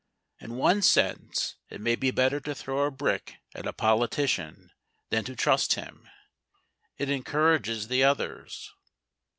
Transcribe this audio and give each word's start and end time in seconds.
In 0.39 0.55
one 0.55 0.81
sense, 0.81 1.57
it 1.69 1.79
may 1.79 1.95
be 1.95 2.09
better 2.09 2.39
to 2.39 2.55
throw 2.55 2.85
a 2.85 2.89
brick 2.89 3.35
at 3.53 3.67
a 3.67 3.71
politician 3.71 4.71
than 5.11 5.23
to 5.25 5.35
trust 5.35 5.73
him. 5.73 6.09
It 6.97 7.11
encourages 7.11 7.87
the 7.87 8.03
others. 8.03 8.71